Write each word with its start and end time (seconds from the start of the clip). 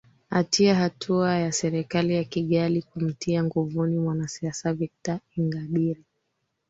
atia 0.29 0.75
hatua 0.75 1.37
ya 1.39 1.51
serikali 1.51 2.15
ya 2.15 2.23
kigali 2.23 2.81
kumtia 2.81 3.43
nguvuni 3.43 3.97
mwanasiasa 3.99 4.73
victor 4.73 5.19
ingabire 5.35 6.01